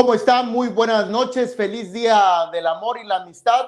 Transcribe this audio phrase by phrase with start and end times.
[0.00, 0.42] ¿Cómo está?
[0.42, 3.66] Muy buenas noches, feliz día del amor y la amistad.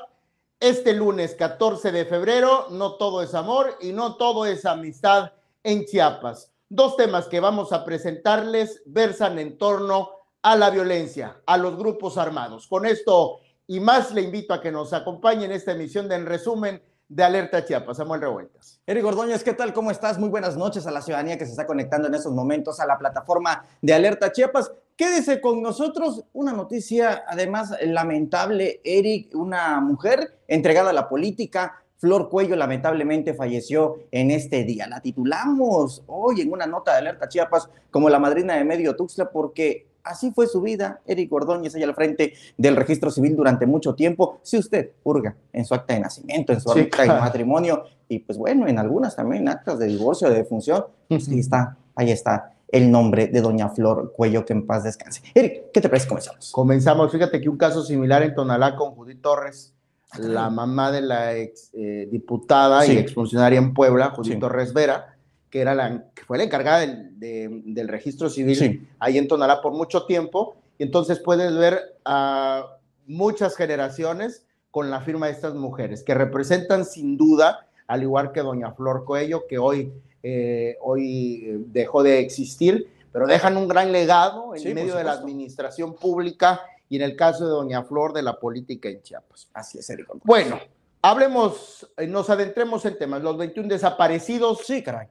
[0.58, 5.32] Este lunes 14 de febrero, no todo es amor y no todo es amistad
[5.62, 6.50] en Chiapas.
[6.70, 10.08] Dos temas que vamos a presentarles versan en torno
[10.40, 12.66] a la violencia, a los grupos armados.
[12.66, 16.24] Con esto y más le invito a que nos acompañe en esta emisión de En
[16.24, 17.98] Resumen de Alerta Chiapas.
[17.98, 18.80] Samuel Revueltas.
[18.87, 19.74] Eric Ordóñez, ¿qué tal?
[19.74, 20.18] ¿Cómo estás?
[20.18, 22.96] Muy buenas noches a la ciudadanía que se está conectando en estos momentos a la
[22.96, 24.73] plataforma de Alerta Chiapas.
[24.96, 26.24] Quédese con nosotros.
[26.32, 28.80] Una noticia, además, lamentable.
[28.84, 34.88] Eric, una mujer entregada a la política, Flor Cuello lamentablemente falleció en este día.
[34.88, 39.30] La titulamos hoy en una nota de Alerta Chiapas como la madrina de Medio Tuxtla
[39.30, 41.01] porque Así fue su vida.
[41.06, 44.40] Eric Ordóñez allá al frente del registro civil durante mucho tiempo.
[44.43, 48.37] Si usted purga en su acta de nacimiento, en su acta de matrimonio y pues
[48.37, 52.90] bueno, en algunas también actas de divorcio, de defunción, pues ahí está, ahí está el
[52.90, 55.23] nombre de doña Flor Cuello, que en paz descanse.
[55.34, 56.09] Eric, ¿qué te parece?
[56.09, 56.51] Comenzamos.
[56.51, 57.12] Comenzamos.
[57.12, 59.74] Fíjate que un caso similar en Tonalá con Judith Torres,
[60.18, 65.12] la mamá de la ex eh, diputada y exfuncionaria en Puebla, Judith Torres Vera
[65.53, 70.06] que, era la, que fue la encargada del, registro civil ahí en Tonalá por mucho
[70.06, 70.56] tiempo.
[70.78, 76.86] Y entonces puedes ver a muchas generaciones con la firma de estas mujeres, que representan
[76.86, 79.92] sin duda, al igual que doña Flor Coello, que hoy,
[80.22, 85.94] eh, hoy dejó de existir, pero dejan un gran legado en medio de la administración
[85.94, 89.48] pública y en el caso de doña Flor de la política en Chiapas.
[89.54, 90.09] Así es, Eric.
[90.25, 90.60] Bueno,
[91.00, 93.22] hablemos, eh, nos adentremos en temas.
[93.22, 94.60] Los 21 desaparecidos.
[94.64, 95.09] Sí, caray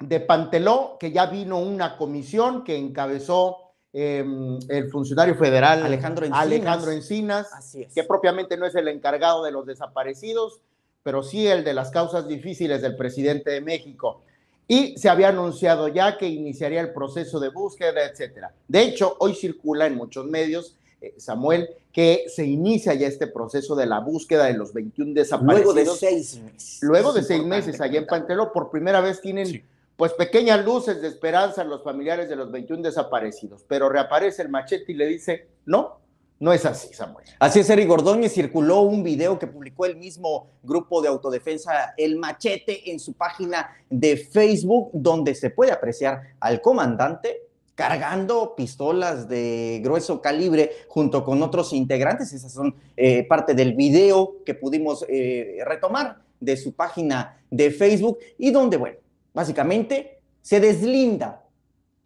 [0.00, 6.42] de Panteló, que ya vino una comisión que encabezó em, el funcionario federal Alejandro Encinas,
[6.42, 7.48] Alejandro Encinas
[7.94, 10.60] que propiamente no es el encargado de los desaparecidos,
[11.02, 14.22] pero sí el de las causas difíciles del presidente de México.
[14.68, 18.52] Y se había anunciado ya que iniciaría el proceso de búsqueda, etcétera.
[18.66, 23.76] De hecho, hoy circula en muchos medios, eh, Samuel, que se inicia ya este proceso
[23.76, 25.74] de la búsqueda de los 21 desaparecidos.
[25.74, 26.78] Luego de seis meses.
[26.82, 29.62] Luego de seis meses, allá en Panteló, por primera vez tienen
[29.96, 34.92] pues pequeñas luces de esperanza los familiares de los 21 desaparecidos, pero reaparece el machete
[34.92, 35.98] y le dice, no,
[36.38, 37.26] no es así, Samuel.
[37.38, 42.16] Así es, Eric Gordóñez circuló un video que publicó el mismo grupo de autodefensa El
[42.16, 47.42] Machete en su página de Facebook, donde se puede apreciar al comandante
[47.74, 52.32] cargando pistolas de grueso calibre junto con otros integrantes.
[52.32, 58.18] Esas son eh, parte del video que pudimos eh, retomar de su página de Facebook
[58.38, 58.96] y donde, bueno,
[59.36, 61.44] Básicamente, se deslinda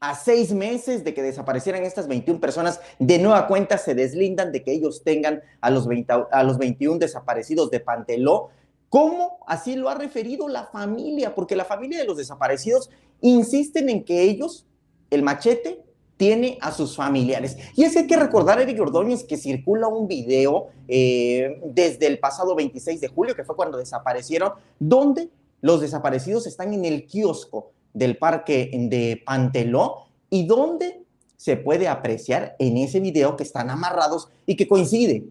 [0.01, 4.63] a seis meses de que desaparecieran estas 21 personas, de nueva cuenta se deslindan de
[4.63, 5.87] que ellos tengan a los,
[6.33, 8.49] a los 21 desaparecidos de Panteló.
[8.89, 11.35] ¿Cómo así lo ha referido la familia?
[11.35, 12.89] Porque la familia de los desaparecidos
[13.21, 14.67] insisten en que ellos,
[15.11, 15.83] el machete,
[16.17, 17.59] tiene a sus familiares.
[17.77, 22.19] Y es que hay que recordar, Eric Ordóñez, que circula un video eh, desde el
[22.19, 25.29] pasado 26 de julio, que fue cuando desaparecieron, donde
[25.61, 31.03] los desaparecidos están en el kiosco del parque de Panteló y donde
[31.37, 35.25] se puede apreciar en ese video que están amarrados y que coincide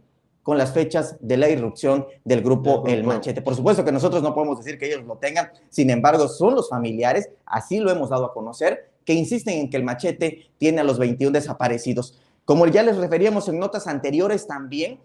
[0.44, 3.42] con las fechas de la irrupción del grupo El Machete.
[3.42, 6.70] Por supuesto que nosotros no podemos decir que ellos lo tengan, sin embargo son los
[6.70, 10.84] familiares, así lo hemos dado a conocer, que insisten en que el Machete tiene a
[10.84, 12.18] los 21 desaparecidos.
[12.46, 15.00] Como ya les referíamos en notas anteriores también,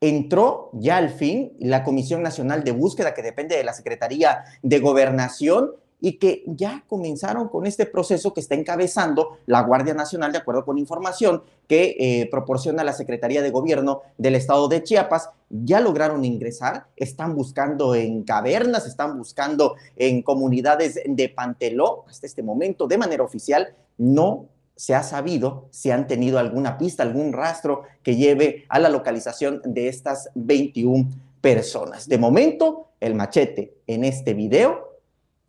[0.00, 4.80] entró ya al fin la Comisión Nacional de Búsqueda, que depende de la Secretaría de
[4.80, 10.38] Gobernación, y que ya comenzaron con este proceso que está encabezando la Guardia Nacional, de
[10.38, 15.30] acuerdo con información que eh, proporciona la Secretaría de Gobierno del Estado de Chiapas.
[15.50, 22.04] Ya lograron ingresar, están buscando en cavernas, están buscando en comunidades de Panteló.
[22.08, 27.02] Hasta este momento, de manera oficial, no se ha sabido si han tenido alguna pista,
[27.02, 32.08] algún rastro que lleve a la localización de estas 21 personas.
[32.08, 34.87] De momento, el machete en este video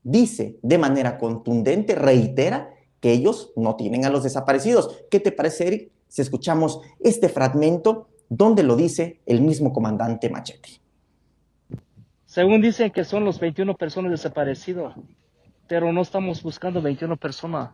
[0.04, 5.04] dice de manera contundente, reitera que ellos no tienen a los desaparecidos.
[5.10, 10.82] ¿Qué te parece, Eric, si escuchamos este fragmento donde lo dice el mismo comandante Machete?
[12.26, 14.94] Según dicen que son los 21 personas desaparecidos,
[15.68, 17.72] pero no estamos buscando 21 personas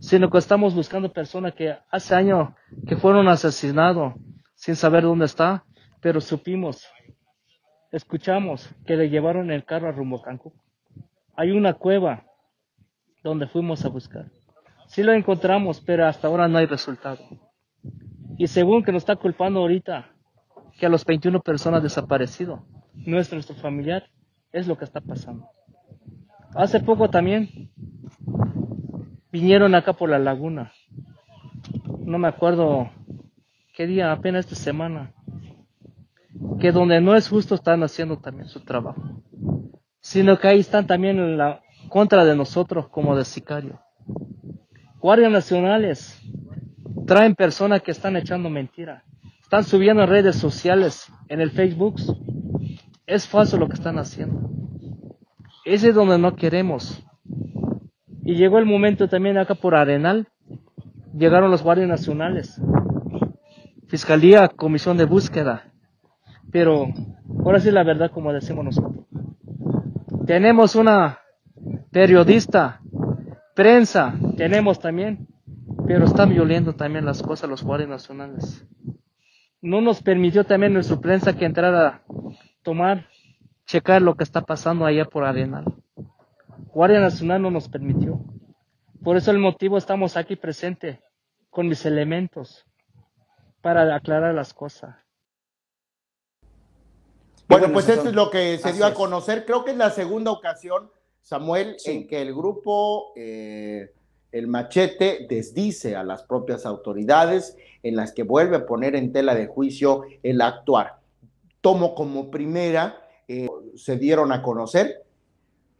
[0.00, 2.50] sino que estamos buscando personas que hace años
[2.86, 4.14] que fueron asesinados
[4.54, 5.64] sin saber dónde está,
[6.00, 6.86] pero supimos,
[7.90, 10.52] escuchamos que le llevaron el carro a rumbo Cancún.
[11.36, 12.24] Hay una cueva
[13.22, 14.30] donde fuimos a buscar.
[14.88, 17.18] Sí lo encontramos, pero hasta ahora no hay resultado.
[18.38, 20.10] Y según que nos está culpando ahorita
[20.78, 22.60] que a los 21 personas desaparecidos,
[22.94, 24.08] nuestro familiar,
[24.52, 25.48] es lo que está pasando.
[26.54, 27.70] Hace poco también
[29.30, 30.72] vinieron acá por la laguna.
[31.98, 32.90] No me acuerdo
[33.76, 34.10] ¿qué día?
[34.10, 35.12] Apenas esta semana.
[36.58, 39.02] Que donde no es justo están haciendo también su trabajo.
[40.06, 43.80] Sino que ahí están también en la contra de nosotros como de sicario.
[45.00, 46.22] Guardias nacionales
[47.08, 49.02] traen personas que están echando mentira.
[49.42, 51.96] Están subiendo en redes sociales, en el Facebook.
[53.04, 54.48] Es falso lo que están haciendo.
[55.64, 57.04] Ese es donde no queremos.
[58.24, 60.28] Y llegó el momento también acá por Arenal.
[61.18, 62.62] Llegaron los guardias nacionales.
[63.88, 65.72] Fiscalía, comisión de búsqueda.
[66.52, 66.86] Pero
[67.44, 69.05] ahora sí la verdad como decimos nosotros.
[70.26, 71.20] Tenemos una
[71.92, 72.80] periodista,
[73.54, 75.28] prensa, tenemos también,
[75.86, 78.66] pero están violando también las cosas los guardias nacionales.
[79.62, 82.02] No nos permitió también nuestra prensa que entrara a
[82.64, 83.06] tomar,
[83.66, 85.64] checar lo que está pasando allá por Arenal.
[86.74, 88.20] Guardia Nacional no nos permitió.
[89.04, 91.00] Por eso el motivo estamos aquí presente
[91.50, 92.66] con mis elementos
[93.62, 95.05] para aclarar las cosas.
[97.48, 99.44] Bueno, pues esto es lo que se dio a conocer.
[99.44, 100.90] Creo que es la segunda ocasión,
[101.22, 103.92] Samuel, en que el grupo, eh,
[104.32, 109.34] el machete, desdice a las propias autoridades, en las que vuelve a poner en tela
[109.34, 110.98] de juicio el actuar.
[111.60, 115.06] Tomo como primera, eh, se dieron a conocer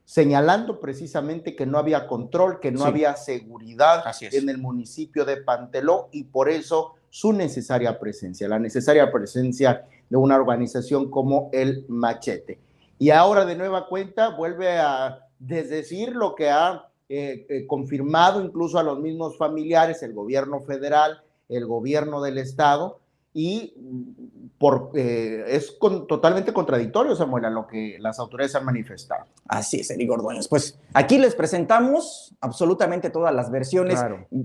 [0.07, 6.09] señalando precisamente que no había control, que no había seguridad en el municipio de Panteló
[6.13, 12.59] y por eso su necesaria presencia, la necesaria presencia de una organización como el Machete.
[12.99, 18.79] Y ahora de nueva cuenta vuelve a desdecir lo que ha eh, eh, confirmado incluso
[18.79, 22.99] a los mismos familiares, el gobierno federal, el gobierno del estado,
[23.39, 23.75] y
[24.57, 29.27] por, eh, es totalmente contradictorio, Samuel, a lo que las autoridades han manifestado.
[29.47, 30.49] Así es, Eric Ordóñez.
[30.49, 34.01] Pues aquí les presentamos absolutamente todas las versiones.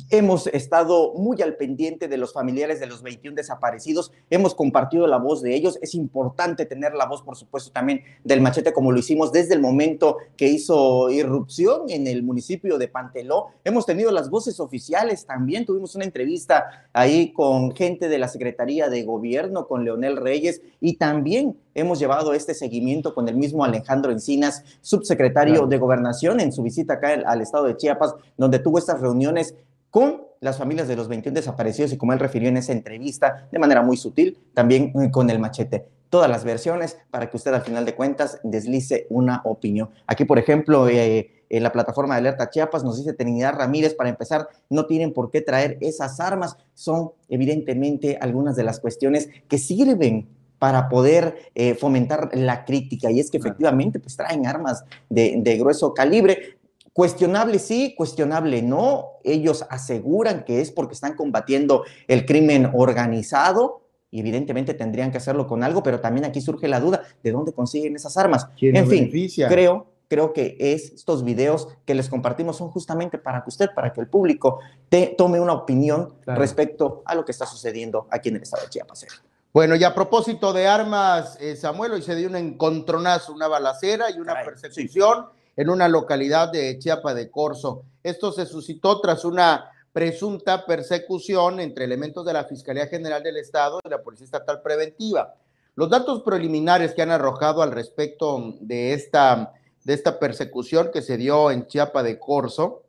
[0.09, 4.11] Hemos estado muy al pendiente de los familiares de los 21 desaparecidos.
[4.29, 5.79] Hemos compartido la voz de ellos.
[5.81, 9.61] Es importante tener la voz, por supuesto, también del machete, como lo hicimos desde el
[9.61, 13.51] momento que hizo irrupción en el municipio de Panteló.
[13.63, 15.65] Hemos tenido las voces oficiales también.
[15.65, 20.97] Tuvimos una entrevista ahí con gente de la Secretaría de Gobierno, con León Reyes y
[20.97, 26.63] también hemos llevado este seguimiento con el mismo Alejandro Encinas, subsecretario de Gobernación, en su
[26.63, 29.55] visita acá al estado de Chiapas, donde tuvo estas reuniones
[29.89, 33.59] con las familias de los 21 desaparecidos y como él refirió en esa entrevista de
[33.59, 35.85] manera muy sutil, también eh, con el machete.
[36.09, 39.89] Todas las versiones para que usted al final de cuentas deslice una opinión.
[40.07, 44.09] Aquí, por ejemplo, eh, en la plataforma de Alerta Chiapas, nos dice Trinidad Ramírez, para
[44.09, 49.57] empezar, no tienen por qué traer esas armas, son evidentemente algunas de las cuestiones que
[49.57, 53.11] sirven para poder eh, fomentar la crítica.
[53.11, 56.59] Y es que efectivamente pues traen armas de, de, grueso calibre.
[56.93, 59.17] Cuestionable sí, cuestionable no.
[59.23, 65.47] Ellos aseguran que es porque están combatiendo el crimen organizado y evidentemente tendrían que hacerlo
[65.47, 68.47] con algo, pero también aquí surge la duda de dónde consiguen esas armas.
[68.59, 69.09] En fin,
[69.49, 74.01] creo creo que estos videos que les compartimos son justamente para que usted, para que
[74.01, 74.59] el público
[74.89, 78.69] te, tome una opinión respecto a lo que está sucediendo aquí en el estado de
[78.69, 79.05] Chiapas.
[79.53, 84.11] Bueno, y a propósito de armas, eh, Samuel, hoy se dio un encontronazo, una balacera
[84.11, 87.83] y una persecución en una localidad de Chiapa de Corzo.
[88.03, 93.79] Esto se suscitó tras una presunta persecución entre elementos de la Fiscalía General del Estado
[93.81, 95.35] y la Policía Estatal Preventiva.
[95.75, 101.17] Los datos preliminares que han arrojado al respecto de esta de esta persecución que se
[101.17, 102.83] dio en Chiapa de Corzo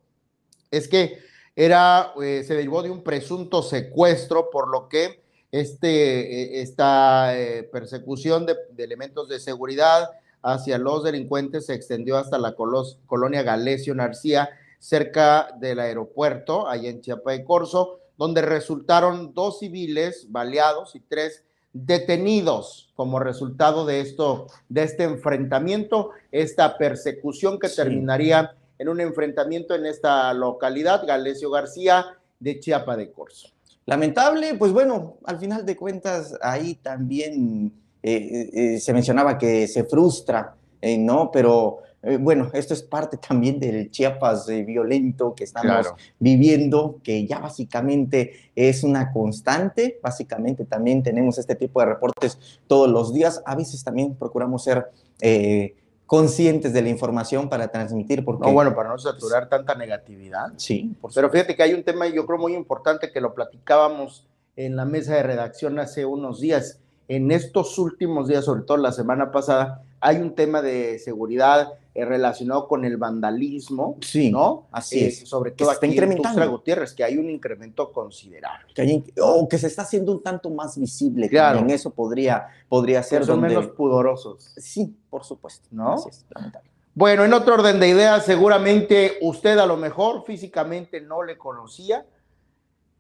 [0.71, 1.19] es que
[1.55, 7.63] era, eh, se derivó de un presunto secuestro, por lo que este, eh, esta eh,
[7.65, 10.11] persecución de, elementos de seguridad
[10.43, 17.01] hacia los delincuentes se extendió hasta la colonia Galesio Narcía, cerca del aeropuerto, ahí en
[17.01, 24.47] Chiapa de Corzo, donde resultaron dos civiles baleados y tres detenidos como resultado de esto,
[24.69, 32.19] de este enfrentamiento, esta persecución que terminaría en un enfrentamiento en esta localidad, Galesio García,
[32.41, 33.49] de Chiapa de Corzo.
[33.87, 39.85] Lamentable, pues bueno, al final de cuentas ahí también eh, eh, se mencionaba que se
[39.85, 41.31] frustra, eh, ¿no?
[41.33, 47.27] Pero eh, bueno, esto es parte también del Chiapas eh, violento que estamos viviendo, que
[47.27, 50.01] ya básicamente es una constante.
[50.03, 53.41] Básicamente también tenemos este tipo de reportes todos los días.
[53.47, 54.91] A veces también procuramos ser
[55.21, 58.25] eh, conscientes de la información para transmitir.
[58.25, 60.53] Porque, no, bueno, para no saturar tanta negatividad.
[60.57, 64.27] Sí, por Pero fíjate que hay un tema, yo creo, muy importante que lo platicábamos
[64.57, 66.81] en la mesa de redacción hace unos días.
[67.07, 72.05] En estos últimos días, sobre todo la semana pasada, hay un tema de seguridad eh,
[72.07, 74.67] relacionado con el vandalismo, sí, ¿no?
[74.73, 75.29] Así Eh, es.
[75.29, 76.51] Sobre todo está aquí en incrementando.
[76.51, 78.73] Gutiérrez, que hay un incremento considerable.
[78.75, 81.29] Que hay- o que se está haciendo un tanto más visible.
[81.29, 81.59] Claro.
[81.59, 84.55] También eso podría, podría ser son donde- menos pudorosos.
[84.57, 85.69] Sí, por supuesto.
[85.71, 85.95] ¿No?
[85.95, 86.71] Así es, lamentable.
[86.95, 92.05] Bueno, en otro orden de ideas, seguramente usted a lo mejor físicamente no le conocía,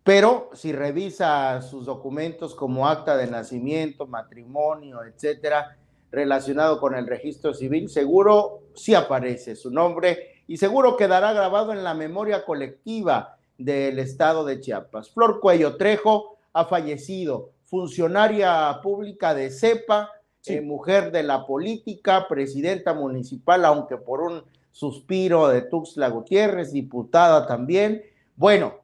[0.05, 5.77] pero si revisa sus documentos como acta de nacimiento, matrimonio, etcétera,
[6.13, 11.83] relacionado con el registro civil, seguro sí aparece su nombre y seguro quedará grabado en
[11.83, 15.11] la memoria colectiva del estado de Chiapas.
[15.11, 20.55] Flor Cuello Trejo ha fallecido, funcionaria pública de CEPA, Sí.
[20.55, 24.43] eh, mujer de la política, presidenta municipal, aunque por un
[24.73, 28.03] suspiro de Tuxtla Gutiérrez, diputada también.
[28.35, 28.75] Bueno,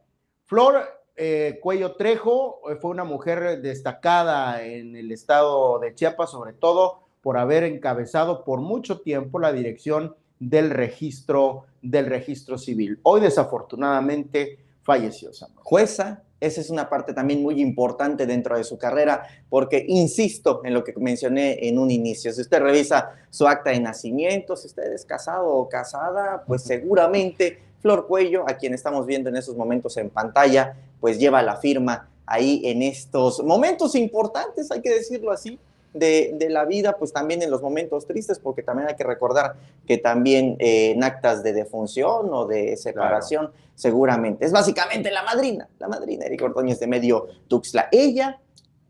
[0.46, 0.84] Flor
[1.16, 7.07] eh, Cuello Trejo eh, fue una mujer destacada en el estado de Chiapas, sobre todo
[7.28, 13.00] por haber encabezado por mucho tiempo la dirección del registro del registro civil.
[13.02, 15.60] Hoy desafortunadamente falleció Samuel.
[15.62, 20.72] Jueza, esa es una parte también muy importante dentro de su carrera, porque insisto en
[20.72, 24.90] lo que mencioné en un inicio, si usted revisa su acta de nacimiento, si usted
[24.90, 29.98] es casado o casada, pues seguramente Flor Cuello, a quien estamos viendo en esos momentos
[29.98, 35.58] en pantalla, pues lleva la firma ahí en estos momentos importantes, hay que decirlo así,
[35.94, 39.54] de, de la vida, pues también en los momentos tristes, porque también hay que recordar
[39.86, 44.44] que también eh, en actas de defunción o de separación, seguramente.
[44.44, 47.88] Es básicamente la madrina, la madrina Erika Ordóñez de Medio Tuxtla.
[47.92, 48.40] Ella,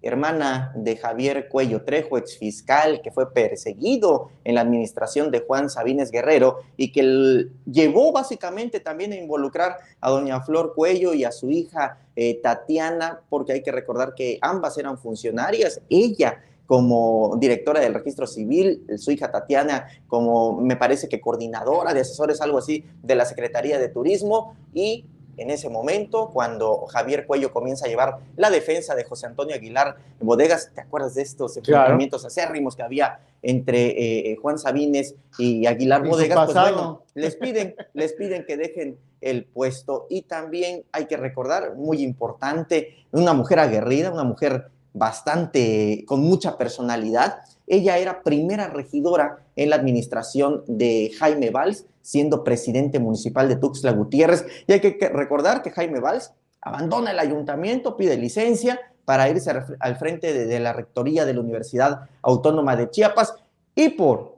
[0.01, 6.11] hermana de Javier Cuello Trejo, exfiscal, que fue perseguido en la administración de Juan Sabines
[6.11, 11.51] Guerrero y que llevó básicamente también a involucrar a doña Flor Cuello y a su
[11.51, 15.81] hija eh, Tatiana, porque hay que recordar que ambas eran funcionarias.
[15.91, 22.03] Ella como directora del registro civil, su hija Tatiana como me parece que coordinadora de
[22.03, 24.55] asesores, algo así, de la Secretaría de Turismo.
[24.75, 25.07] Y
[25.39, 29.97] en ese momento, cuando Javier Cuello comienza a llevar la defensa de José Antonio Aguilar
[30.21, 35.15] en bodegas, ¿te acuerdas de estos enfrentamientos acérrimos que había entre eh, eh, Juan Sabines
[35.39, 36.45] y Aguilar Y Bodegas?
[36.45, 40.07] Pues bueno, les piden, les piden que dejen el puesto.
[40.11, 46.57] Y también hay que recordar, muy importante, una mujer aguerrida, una mujer bastante, con mucha
[46.57, 47.39] personalidad.
[47.67, 53.93] Ella era primera regidora en la administración de Jaime Valls, siendo presidente municipal de Tuxtla
[53.93, 54.47] Gutiérrez.
[54.67, 59.77] Y hay que recordar que Jaime Valls abandona el ayuntamiento, pide licencia para irse al
[59.81, 63.35] al frente de, de la rectoría de la Universidad Autónoma de Chiapas
[63.75, 64.38] y por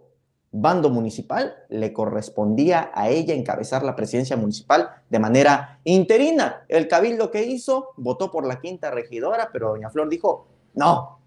[0.53, 6.65] bando municipal le correspondía a ella encabezar la presidencia municipal de manera interina.
[6.69, 11.19] El cabildo que hizo votó por la quinta regidora, pero doña Flor dijo, no,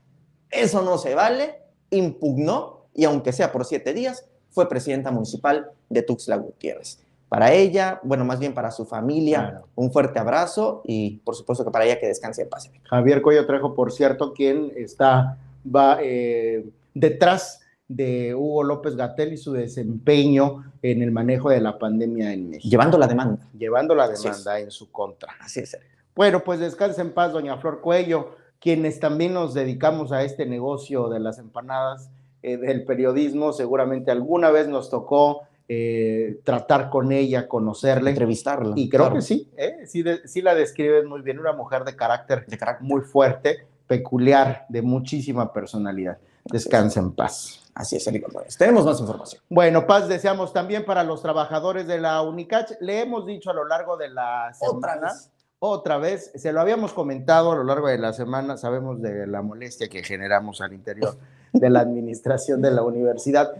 [0.50, 6.02] eso no se vale, impugnó y aunque sea por siete días, fue presidenta municipal de
[6.04, 7.00] Tuxtla Gutiérrez.
[7.30, 9.68] Para ella, bueno, más bien para su familia, Claro.
[9.74, 12.70] un fuerte abrazo y por supuesto que para ella que descanse en paz.
[12.84, 16.64] Javier Cuello Trejo, por cierto, quien está va, eh,
[16.94, 17.62] detrás
[17.96, 22.70] de Hugo López Gatel y su desempeño en el manejo de la pandemia en México,
[22.70, 23.48] Llevando la demanda.
[23.58, 25.34] llevando la demanda en su contra.
[25.40, 25.78] Así es.
[26.16, 31.10] Bueno, pues descanse en paz, doña Flor Cuello, quienes también nos dedicamos a este negocio
[31.10, 32.10] de las empanadas,
[32.42, 38.74] eh, del periodismo, seguramente alguna vez nos tocó eh, tratar con ella, conocerle, Entrevistarla.
[38.76, 39.86] y creo claro, que sí, ¿eh?
[39.86, 42.86] sí, de- sí la describes muy bien, una mujer de carácter De carácter.
[42.86, 46.18] muy fuerte, peculiar, de muchísima personalidad.
[46.46, 47.60] Descansa en paz.
[47.76, 48.58] Así es, Eric Ordóñez.
[48.58, 49.42] Tenemos más información.
[49.50, 52.72] Bueno, paz deseamos también para los trabajadores de la Unicach.
[52.82, 55.32] Le hemos dicho a lo largo de la Otra semana, vez.
[55.60, 59.42] otra vez, se lo habíamos comentado a lo largo de la semana, sabemos de la
[59.42, 61.18] molestia que generamos al interior
[61.52, 63.52] de la administración de la universidad.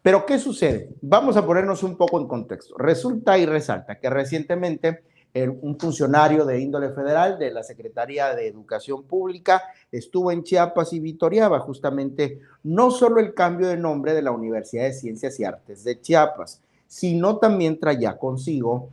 [0.00, 0.88] Pero, ¿qué sucede?
[1.02, 2.74] Vamos a ponernos un poco en contexto.
[2.78, 5.02] Resulta y resalta que recientemente
[5.34, 10.98] un funcionario de índole federal de la Secretaría de Educación Pública estuvo en Chiapas y
[10.98, 15.84] vitoreaba justamente no solo el cambio de nombre de la Universidad de Ciencias y Artes
[15.84, 18.88] de Chiapas, sino también traía consigo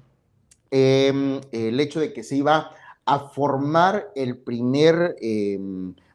[0.69, 2.69] eh, el hecho de que se iba
[3.05, 5.59] a formar el primer eh,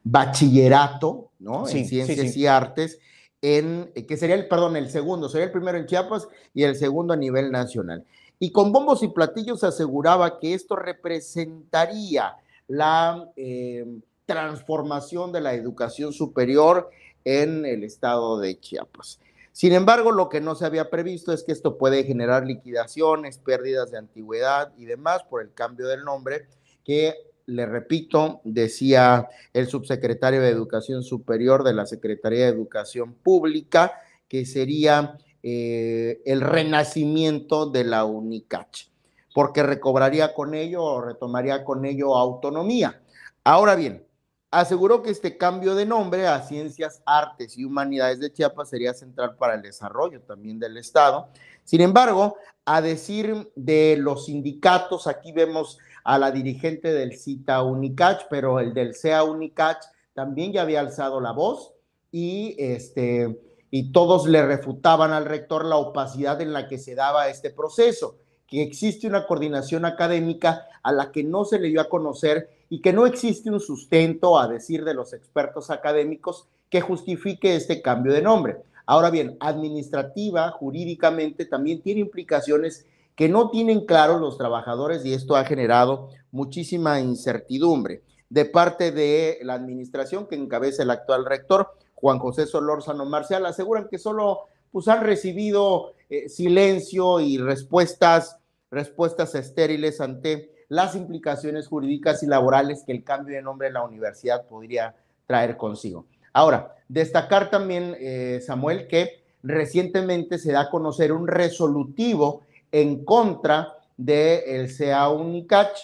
[0.05, 1.67] bachillerato ¿no?
[1.67, 2.41] Sí, en Ciencias sí.
[2.41, 2.99] y Artes,
[3.43, 6.77] en, eh, que sería el, perdón, el segundo, sería el primero en Chiapas y el
[6.77, 8.05] segundo a nivel nacional.
[8.43, 13.87] Y con bombos y platillos aseguraba que esto representaría la eh,
[14.25, 16.89] transformación de la educación superior
[17.25, 19.21] en el estado de Chiapas.
[19.53, 23.91] Sin embargo, lo que no se había previsto es que esto puede generar liquidaciones, pérdidas
[23.91, 26.47] de antigüedad y demás por el cambio del nombre,
[26.83, 33.93] que, le repito, decía el subsecretario de Educación Superior de la Secretaría de Educación Pública,
[34.29, 38.89] que sería eh, el renacimiento de la UNICACH,
[39.35, 43.01] porque recobraría con ello o retomaría con ello autonomía.
[43.43, 44.05] Ahora bien,
[44.51, 49.37] aseguró que este cambio de nombre a Ciencias, Artes y Humanidades de Chiapas sería central
[49.37, 51.29] para el desarrollo también del Estado.
[51.65, 58.27] Sin embargo, a decir de los sindicatos, aquí vemos a la dirigente del CITA UNICACH,
[58.29, 61.73] pero el del CEA UNICACH también ya había alzado la voz
[62.11, 67.29] y este y todos le refutaban al rector la opacidad en la que se daba
[67.29, 71.89] este proceso, que existe una coordinación académica a la que no se le dio a
[71.89, 77.55] conocer y que no existe un sustento, a decir de los expertos académicos, que justifique
[77.55, 78.59] este cambio de nombre.
[78.87, 85.37] Ahora bien, administrativa, jurídicamente, también tiene implicaciones que no tienen claro los trabajadores y esto
[85.37, 92.19] ha generado muchísima incertidumbre de parte de la administración que encabeza el actual rector, Juan
[92.19, 98.39] José Solórzano Marcial, aseguran que solo pues, han recibido eh, silencio y respuestas,
[98.71, 103.83] respuestas estériles ante las implicaciones jurídicas y laborales que el cambio de nombre de la
[103.83, 104.95] universidad podría
[105.27, 106.07] traer consigo.
[106.33, 113.77] Ahora, destacar también, eh, Samuel, que recientemente se da a conocer un resolutivo en contra
[113.97, 115.79] del de CA UNICACH,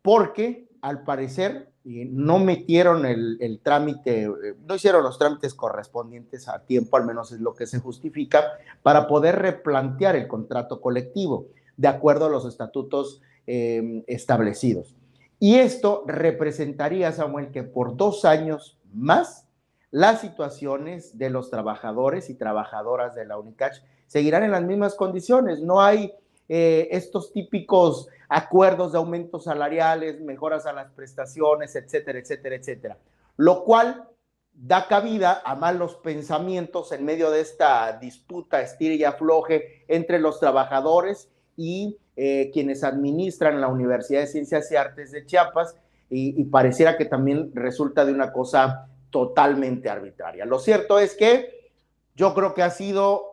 [0.00, 4.30] porque al parecer no metieron el, trámite, eh,
[4.66, 8.44] no hicieron los trámites correspondientes a tiempo, al menos es lo que se justifica,
[8.82, 14.96] para poder replantear el contrato colectivo de acuerdo a los estatutos em, establecidos.
[15.38, 19.46] Y esto representaría, Samuel, que por dos años más
[19.90, 25.62] las situaciones de los trabajadores y trabajadoras de la UNICACH seguirán en las mismas condiciones.
[25.62, 26.12] No hay
[26.48, 32.98] eh, estos típicos acuerdos de aumentos salariales, mejoras a las prestaciones, etcétera, etcétera, etcétera.
[33.36, 34.08] Lo cual
[34.52, 40.40] da cabida a malos pensamientos en medio de esta disputa estira y afloje entre los
[40.40, 45.76] trabajadores y eh, quienes administran la Universidad de Ciencias y Artes de Chiapas
[46.10, 50.46] y pareciera que también resulta de una cosa totalmente arbitraria.
[50.46, 51.70] Lo cierto es que
[52.14, 53.27] yo creo que ha sido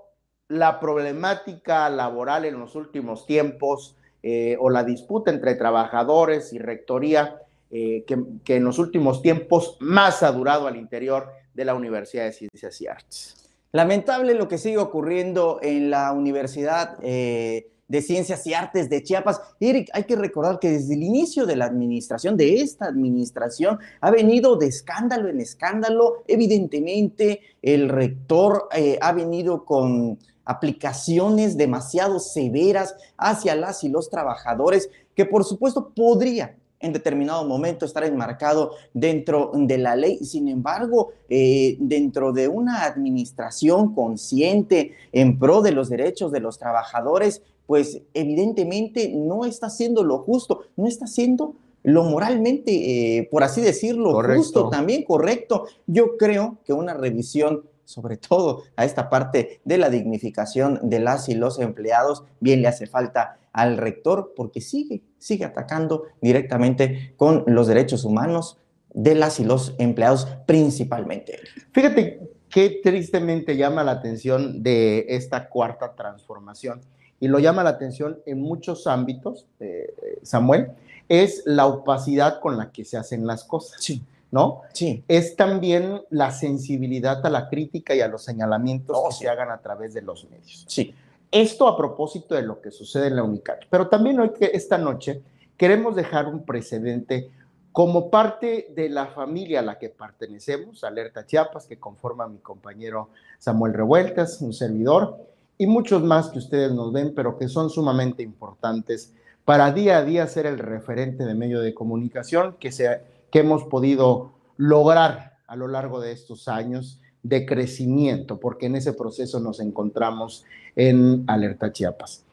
[0.48, 7.42] la problemática laboral en los últimos tiempos eh, o la disputa entre trabajadores y rectoría
[7.72, 12.34] eh, que, en los últimos tiempos más ha durado al interior de la Universidad de
[12.34, 13.36] Ciencias y Artes.
[13.72, 19.42] Lamentable lo que sigue ocurriendo en la Universidad eh, de Ciencias y Artes de Chiapas.
[19.60, 24.12] Eric, hay que recordar que desde el inicio de la administración, de esta administración, ha
[24.12, 26.24] venido de escándalo en escándalo.
[26.28, 28.70] Evidentemente, el rector
[29.02, 36.56] ha venido con aplicaciones demasiado severas hacia las y los trabajadores, que por supuesto podría
[36.80, 40.20] en determinado momento estar enmarcado dentro de la ley.
[40.20, 46.60] Sin embargo, eh, dentro de una administración consciente en pro de los derechos de los
[46.60, 53.44] trabajadores, pues evidentemente no está haciendo lo justo, no está haciendo lo moralmente, eh, por
[53.44, 55.66] así decirlo, justo, también correcto.
[55.86, 61.30] Yo creo que una revisión sobre todo a esta parte de la dignificación de las
[61.30, 67.44] y los empleados, bien le hace falta al rector porque sigue, sigue atacando directamente con
[67.48, 68.58] los derechos humanos
[68.94, 71.40] de las y los empleados principalmente.
[71.72, 72.20] Fíjate
[72.50, 76.82] qué tristemente llama la atención de esta cuarta transformación
[77.20, 79.94] y lo llama la atención en muchos ámbitos, eh,
[80.24, 80.72] Samuel,
[81.08, 83.82] es la opacidad con la que se hacen las cosas.
[83.82, 84.02] Sí.
[84.36, 84.64] ¿No?
[84.74, 85.02] Sí.
[85.08, 89.60] Es también la sensibilidad a la crítica y a los señalamientos que se hagan a
[89.60, 90.66] través de los medios.
[90.68, 90.94] Sí.
[91.32, 93.68] Esto a propósito de lo que sucede en la UNICAC.
[93.70, 95.22] Pero también hoy que esta noche
[95.56, 97.32] queremos dejar un precedente
[97.72, 103.12] como parte de la familia a la que pertenecemos, Alerta Chiapas, que conforma mi compañero
[103.40, 105.18] Samuel Revueltas, un servidor,
[105.58, 109.14] y muchos más que ustedes nos ven, pero que son sumamente importantes
[109.46, 113.64] para día a día ser el referente de medio de comunicación que se que hemos
[113.64, 119.60] podido lograr a lo largo de estos años de crecimiento, porque en ese proceso nos
[119.60, 122.24] encontramos en Alerta Chiapas.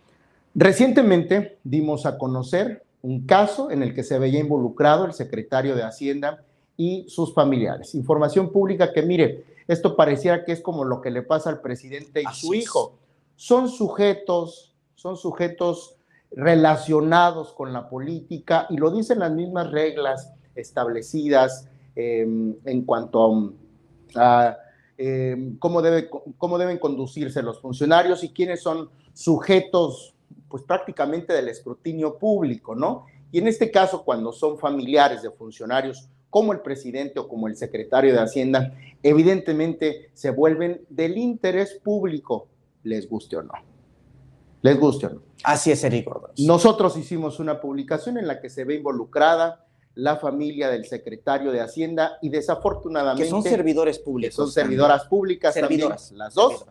[0.55, 5.83] Recientemente dimos a conocer un caso en el que se veía involucrado el secretario de
[5.83, 6.45] Hacienda
[6.77, 7.95] y sus familiares.
[7.95, 12.23] Información pública que, mire, esto pareciera que es como lo que le pasa al presidente
[12.23, 12.99] y su hijo.
[13.37, 15.97] Son sujetos, son sujetos
[16.31, 23.55] relacionados con la política y lo dicen las mismas reglas establecidas em, en cuanto
[24.15, 24.57] a,
[24.97, 30.15] em, cómo, debe, cómo deben conducirse los funcionarios y quiénes son sujetos,
[30.49, 33.07] pues prácticamente del escrutinio público, ¿no?
[33.31, 37.57] Y en este caso, cuando son familiares de funcionarios como el presidente o como el
[37.57, 42.49] secretario de Hacienda, evidentemente se vuelven del interés público,
[42.85, 43.53] les guste o no.
[44.63, 45.23] Les guste o no.
[45.45, 50.71] Así es, Eric Nosotros hicimos una publicación en la que se ve involucrada la familia
[50.71, 53.25] del secretario de Hacienda y desafortunadamente...
[53.25, 54.35] Que son servidores públicos.
[54.35, 56.65] son servidoras públicas servidoras, también, las dos.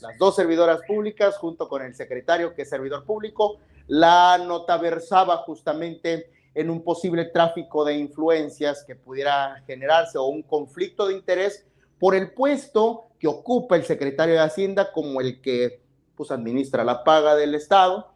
[0.00, 3.58] Las dos servidoras públicas junto con el secretario que es servidor público.
[3.86, 10.42] La nota versaba justamente en un posible tráfico de influencias que pudiera generarse o un
[10.42, 11.66] conflicto de interés
[11.98, 15.82] por el puesto que ocupa el secretario de Hacienda como el que
[16.16, 18.10] pues, administra la paga del Estado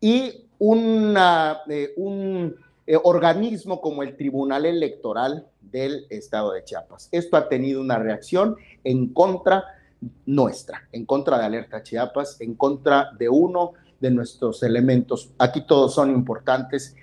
[0.00, 2.56] y una, eh, un
[2.88, 7.08] eh, organismo como el Tribunal Electoral del Estado de Chiapas.
[7.12, 9.64] Esto ha tenido una reacción en contra
[10.26, 15.30] nuestra, en contra de Alerta Chiapas, en contra de uno de nuestros elementos.
[15.38, 16.96] Aquí todos son importantes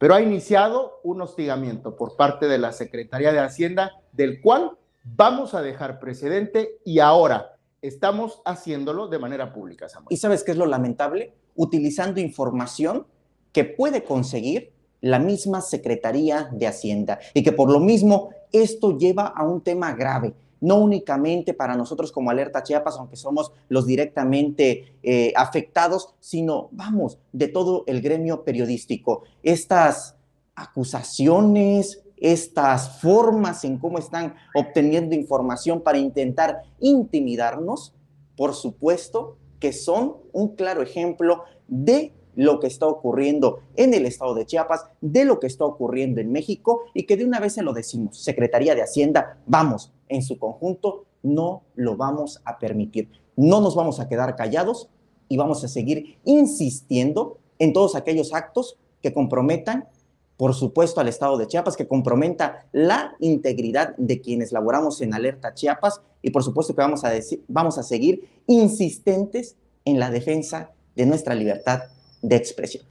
[0.00, 5.52] pero ha iniciado un hostigamiento por parte de la Secretaría de Hacienda, del cual vamos
[5.52, 10.06] a dejar precedente y ahora estamos haciéndolo de manera pública, Samuel.
[10.08, 11.34] ¿Y sabes qué es lo lamentable?
[11.54, 13.06] Utilizando información
[13.52, 19.26] que puede conseguir la misma Secretaría de Hacienda y que por lo mismo esto lleva
[19.26, 24.94] a un tema grave no únicamente para nosotros como Alerta Chiapas, aunque somos los directamente
[25.02, 29.22] eh, afectados, sino, vamos, de todo el gremio periodístico.
[29.42, 30.16] Estas
[30.54, 37.94] acusaciones, estas formas en cómo están obteniendo información para intentar intimidarnos,
[38.36, 44.34] por supuesto que son un claro ejemplo de lo que está ocurriendo en el estado
[44.34, 47.62] de Chiapas, de lo que está ocurriendo en México y que de una vez se
[47.62, 53.10] lo decimos, Secretaría de Hacienda, vamos, en su conjunto, no lo vamos a permitir.
[53.36, 54.88] No nos vamos a quedar callados
[55.28, 59.90] y vamos a seguir insistiendo en todos aquellos actos que comprometan,
[60.38, 65.52] por supuesto, al Estado de Chiapas, que comprometa la integridad de quienes laboramos en Alerta
[65.52, 70.70] Chiapas y por supuesto que vamos a, decir, vamos a seguir insistentes en la defensa
[70.96, 71.82] de nuestra libertad
[72.22, 72.84] de expresión.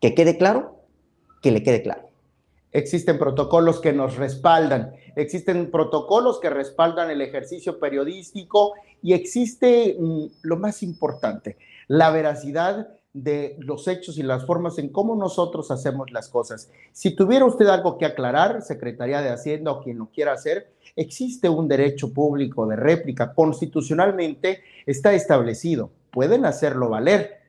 [0.00, 0.76] Que quede claro,
[1.42, 2.08] que le quede claro.
[2.72, 10.24] Existen protocolos que nos respaldan, existen protocolos que respaldan el ejercicio periodístico y existe mm,
[10.42, 11.56] lo más importante,
[11.88, 16.70] la veracidad de los hechos y las formas en cómo nosotros hacemos las cosas.
[16.92, 21.48] Si tuviera usted algo que aclarar, Secretaría de Hacienda o quien lo quiera hacer, existe
[21.48, 23.34] un derecho público de réplica.
[23.34, 25.90] Constitucionalmente está establecido.
[26.12, 27.39] Pueden hacerlo valer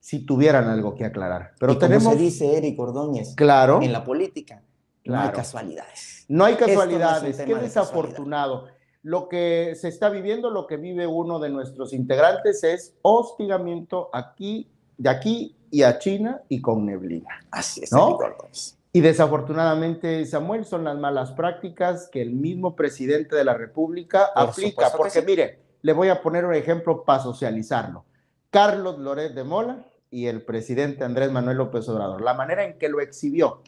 [0.00, 1.52] si tuvieran algo que aclarar.
[1.60, 2.04] Pero tenemos.
[2.04, 3.34] Como se dice Eric Ordóñez.
[3.36, 3.80] Claro.
[3.82, 4.62] En la política.
[5.04, 6.24] No hay casualidades.
[6.28, 7.40] No hay casualidades.
[7.40, 8.66] Qué desafortunado.
[9.02, 14.70] lo que se está viviendo, lo que vive uno de nuestros integrantes es hostigamiento aquí,
[14.98, 17.40] de aquí y a China y con neblina.
[17.50, 18.18] Así es, ¿no?
[18.92, 24.90] Y desafortunadamente, Samuel, son las malas prácticas que el mismo presidente de la República aplica.
[24.96, 28.04] Porque mire, le voy a poner un ejemplo para socializarlo.
[28.50, 32.20] Carlos Loret de Mola y el presidente Andrés Manuel López Obrador.
[32.20, 33.62] La manera en que lo exhibió,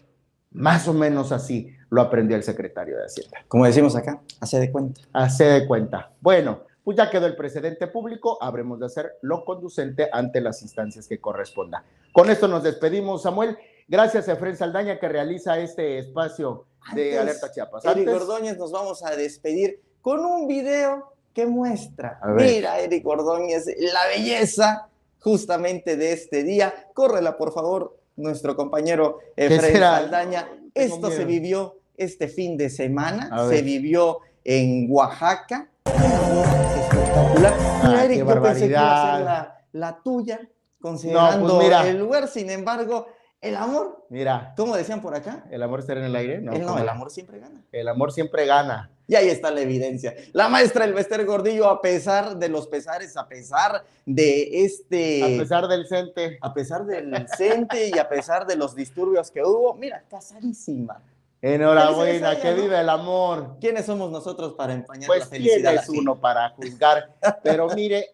[0.51, 3.45] más o menos así lo aprendió el secretario de Hacienda.
[3.49, 5.01] Como decimos acá, hace de cuenta.
[5.13, 6.13] Hace de cuenta.
[6.21, 11.07] Bueno, pues ya quedó el precedente público, habremos de hacer lo conducente ante las instancias
[11.07, 11.85] que corresponda.
[12.13, 13.57] Con esto nos despedimos, Samuel.
[13.87, 17.85] Gracias a Efren Saldaña que realiza este espacio de Alerta Chiapas.
[17.85, 22.21] Eric Ordóñez, nos vamos a despedir con un video que muestra.
[22.37, 24.89] Mira, Eric Ordóñez, la belleza
[25.23, 26.75] justamente de este día.
[26.95, 30.49] Córrela, por favor, nuestro compañero Efraín Saldaña.
[30.75, 35.71] Esto se vivió este fin de semana, se vivió en Oaxaca.
[35.85, 37.55] Espectacular.
[37.83, 40.41] Ah, Eric, yo pensé que iba a ser la, tuya,
[40.81, 43.07] considerando pues el lugar, sin embargo,
[43.43, 44.07] el amor.
[44.09, 44.55] Mira.
[44.57, 45.45] ¿Cómo decían por acá?
[45.51, 46.41] ¿El amor estará en el aire?
[46.41, 47.61] No, el, amor siempre gana.
[47.73, 48.91] El amor siempre gana.
[49.09, 50.15] Y ahí está la evidencia.
[50.33, 55.25] La maestra Elvester Gordillo, a pesar de los pesares, a pesar de este...
[55.25, 56.39] A pesar del CENTE.
[56.41, 61.03] A pesar del CENTE y a pesar de los disturbios que hubo, mira, casadísima.
[61.43, 63.57] Enhorabuena, que vive el amor.
[63.61, 65.75] ¿Quiénes somos nosotros para empañar pues la felicidad?
[65.75, 67.13] Pues uno para juzgar.
[67.43, 68.07] Pero mire,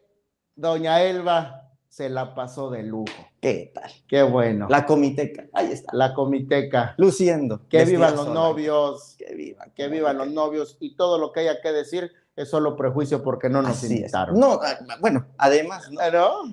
[0.57, 3.13] doña Elba, se la pasó de lujo.
[3.41, 3.91] ¿Qué tal?
[4.07, 4.67] Qué bueno.
[4.69, 5.95] La comiteca, ahí está.
[5.95, 6.95] La comiteca.
[6.97, 7.67] Luciendo.
[7.69, 9.17] Que vivan los novios.
[9.19, 9.73] Que vivan.
[9.75, 10.77] Que vivan los novios.
[10.81, 14.39] Y todo lo que haya que decir es solo prejuicio porque no nos invitaron.
[14.39, 16.01] No, ah, bueno, además, ¿no?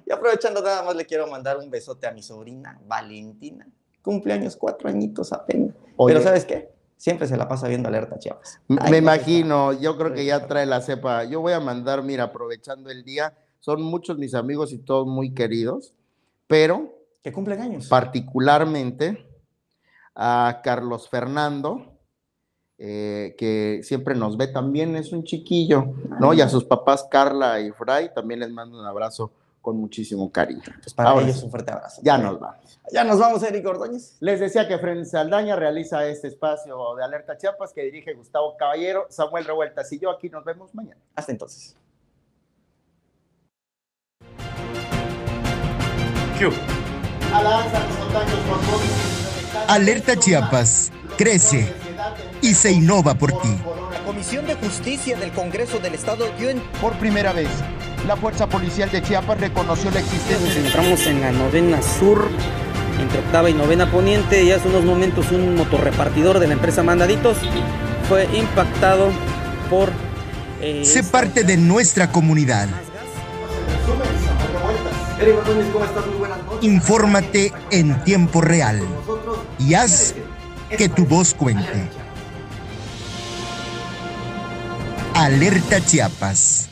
[0.06, 3.68] Y aprovechando nada más le quiero mandar un besote a mi sobrina Valentina.
[4.02, 5.76] Cumpleaños cuatro añitos apenas.
[6.08, 6.74] Pero ¿sabes qué?
[6.98, 8.62] Siempre se la pasa viendo alerta Chiapas.
[8.68, 11.24] Me imagino, yo creo que ya trae la cepa.
[11.26, 13.34] Yo voy a mandar, mira, aprovechando el día,
[13.66, 15.96] son muchos mis amigos y todos muy queridos,
[16.46, 17.00] pero...
[17.24, 17.88] ¿Qué cumplen años?
[17.88, 19.28] Particularmente
[20.14, 21.98] a Carlos Fernando
[22.78, 26.36] eh, que siempre nos ve también, es un chiquillo, ¿no?
[26.36, 30.62] Y a sus papás Carla y Fray también les mando un abrazo con muchísimo cariño.
[30.84, 32.02] Pues para ellos un fuerte abrazo.
[32.04, 32.80] Ya nos vamos.
[32.92, 34.18] Ya nos vamos, Eric Ordóñez.
[34.20, 39.08] Les decía que Fren Saldaña realiza este espacio de Alerta Chiapas que dirige Gustavo Caballero,
[39.10, 41.02] Samuel Revueltas y yo aquí nos vemos mañana.
[41.16, 41.76] Hasta entonces.
[49.68, 51.74] Alerta Chiapas crece
[52.42, 53.58] y se innova por ti.
[53.92, 56.60] La Comisión de Justicia del Congreso del Estado dio en...
[56.82, 57.48] Por primera vez,
[58.06, 60.46] la Fuerza Policial de Chiapas reconoció la existencia.
[60.46, 62.28] Nos encontramos en la novena sur,
[63.00, 67.38] entre octava y novena poniente, y hace unos momentos un motorrepartidor de la empresa Mandaditos
[68.10, 69.10] fue impactado
[69.70, 69.90] por...
[70.62, 72.68] Eh, Se parte de nuestra comunidad.
[76.62, 78.82] Infórmate en tiempo real
[79.60, 80.14] y haz
[80.78, 81.90] que tu voz cuente.
[85.14, 86.70] Alerta Chiapas.